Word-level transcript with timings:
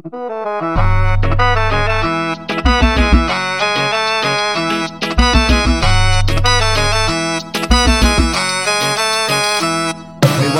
Meu 0.00 0.12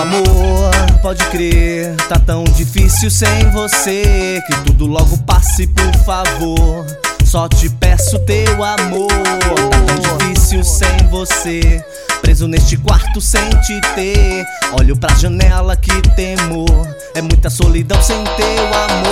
amor, 0.03 0.71
pode 1.01 1.24
crer, 1.27 1.95
tá 2.09 2.19
tão 2.19 2.43
difícil 2.43 3.12
sem 3.12 3.48
você. 3.53 4.43
Que 4.45 4.56
tudo 4.64 4.87
logo 4.88 5.16
passe, 5.19 5.68
por 5.68 5.95
favor. 6.05 6.84
Só 7.25 7.48
te 7.48 7.70
peço 7.70 8.18
teu 8.20 8.64
amor. 8.64 9.07
Tá 9.07 9.79
tão 9.86 10.18
difícil 10.18 10.64
sem 10.64 10.96
você. 11.11 11.84
Preso 12.23 12.48
neste 12.48 12.77
quarto 12.77 13.20
sem 13.20 13.48
te 13.61 13.80
ter. 13.95 14.45
Olho 14.79 14.96
pra 14.96 15.14
janela, 15.14 15.77
que 15.77 16.02
temor. 16.16 16.89
É 17.14 17.23
muita 17.23 17.48
solidão 17.48 18.02
sem 18.02 18.23
teu 18.25 18.66
amor. 18.75 19.07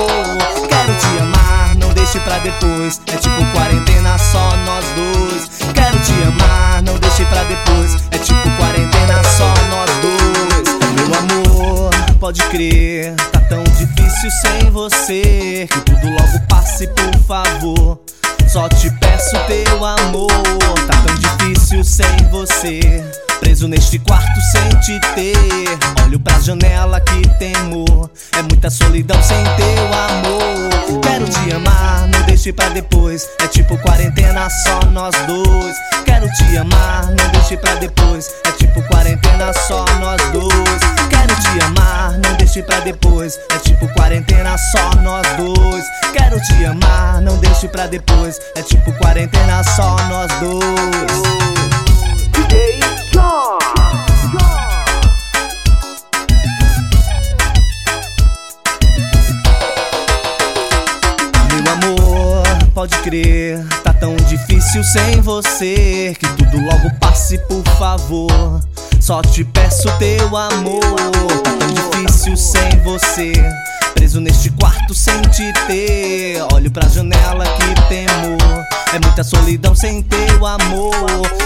Deixe 2.16 2.20
pra 2.20 2.38
depois. 2.38 3.00
É 3.06 3.16
tipo 3.16 3.52
quarentena, 3.52 4.18
só 4.18 4.56
nós 4.64 4.84
dois. 4.94 5.50
Quero 5.74 5.98
te 6.00 6.12
amar, 6.22 6.82
não 6.82 6.98
deixe 6.98 7.24
pra 7.26 7.42
depois. 7.44 7.96
É 8.10 8.18
tipo 8.18 8.50
quarentena, 8.56 9.22
só 9.24 9.52
nós 9.70 9.90
dois. 10.00 10.76
Meu 10.94 11.18
amor, 11.18 11.90
pode 12.18 12.42
crer, 12.44 13.14
tá 13.32 13.40
tão 13.40 13.62
difícil 13.64 14.30
sem 14.30 14.70
você. 14.70 15.68
Que 15.70 15.80
tudo 15.80 16.10
logo 16.10 16.46
passe, 16.48 16.86
por 16.88 17.18
favor. 17.26 17.98
Só 18.48 18.68
te 18.68 18.90
peço 18.98 19.36
teu 19.46 19.84
amor. 19.84 20.28
Tá 20.86 21.02
tão 21.06 21.14
difícil 21.16 21.84
sem 21.84 22.16
você. 22.30 23.04
Preso 23.40 23.68
neste 23.68 23.98
quarto 23.98 24.40
sem 24.52 24.68
te 24.80 25.00
ter. 25.14 25.36
Olho 26.04 26.18
pra 26.20 26.38
janela 26.40 27.00
que 27.00 27.28
temor. 27.38 28.10
É 28.32 28.42
muita 28.42 28.70
solidão 28.70 29.20
sem 29.22 29.44
teu 29.56 29.84
amor. 29.92 30.65
Quero 31.26 31.44
te 31.44 31.52
amar, 31.54 32.06
não 32.06 32.22
deixe 32.22 32.52
pra 32.52 32.68
depois. 32.68 33.28
É 33.40 33.48
tipo 33.48 33.76
quarentena, 33.78 34.48
só 34.48 34.78
nós 34.92 35.12
dois. 35.26 35.76
Quero 36.04 36.28
te 36.34 36.56
amar, 36.56 37.06
não 37.06 37.28
deixe 37.32 37.56
pra 37.56 37.74
depois. 37.74 38.30
É 38.44 38.52
tipo 38.52 38.80
quarentena, 38.82 39.52
só 39.52 39.84
nós 39.98 40.22
dois. 40.30 40.80
Quero 41.10 41.34
te 41.40 41.64
amar, 41.64 42.12
não 42.12 42.36
deixe 42.36 42.62
pra 42.62 42.78
depois. 42.78 43.40
É 43.50 43.58
tipo 43.58 43.88
quarentena, 43.94 44.56
só 44.56 44.90
nós 45.02 45.26
dois. 45.36 45.84
Quero 46.12 46.40
te 46.42 46.64
amar, 46.64 47.20
não 47.20 47.36
deixe 47.38 47.66
pra 47.66 47.88
depois. 47.88 48.38
É 48.54 48.62
tipo 48.62 48.92
quarentena, 48.92 49.64
só 49.64 49.96
nós 50.08 50.30
dois. 50.38 50.95
Pode 62.76 62.94
crer, 62.98 63.66
tá 63.82 63.90
tão 63.90 64.14
difícil 64.28 64.84
sem 64.84 65.22
você. 65.22 66.14
Que 66.20 66.28
tudo 66.36 66.60
logo 66.60 66.94
passe, 67.00 67.38
por 67.48 67.64
favor. 67.78 68.60
Só 69.00 69.22
te 69.22 69.44
peço 69.44 69.88
teu 69.98 70.36
amor. 70.36 70.82
Tá 71.42 71.52
tão 71.52 71.68
difícil 71.72 72.36
sem 72.36 72.78
você. 72.84 73.32
Preso 73.94 74.20
neste 74.20 74.50
quarto 74.50 74.94
sem 74.94 75.18
te 75.22 75.50
ter. 75.66 76.36
É 79.16 79.22
muita 79.22 79.24
solidão 79.24 79.74
sem 79.74 80.02
teu 80.02 80.44
amor. 80.44 80.92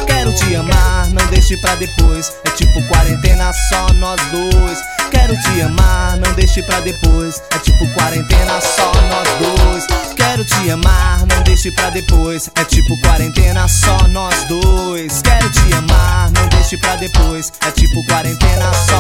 Quero 0.05 0.33
te 0.33 0.57
amar, 0.57 1.07
não 1.11 1.25
deixe 1.27 1.57
pra 1.59 1.77
depois. 1.77 2.33
É 2.45 2.51
tipo 2.51 2.83
quarentena, 2.89 3.53
só 3.53 3.87
nós 3.95 4.21
dois. 4.33 4.79
Quero 5.09 5.41
te 5.41 5.63
amar, 5.63 6.17
não 6.17 6.33
deixe 6.33 6.65
pra 6.65 6.81
depois. 6.81 7.41
É 7.53 7.59
tipo 7.61 7.87
quarentena, 7.95 8.61
só 8.61 8.93
nós 9.09 9.29
dois. 9.39 9.87
Quero 10.17 10.45
te 10.45 10.69
amar, 10.69 11.25
não 11.29 11.43
deixe 11.45 11.71
pra 11.71 11.91
depois. 11.91 12.51
É 12.57 12.65
tipo 12.65 13.01
quarentena, 13.03 13.69
só 13.69 13.97
nós 14.09 14.35
dois. 14.49 15.23
Quero 15.23 15.49
te 15.51 15.73
amar, 15.73 16.29
não 16.33 16.49
deixe 16.49 16.77
pra 16.77 16.97
depois. 16.97 17.53
É 17.61 17.71
tipo 17.71 18.05
quarentena, 18.07 18.69
só. 18.89 19.00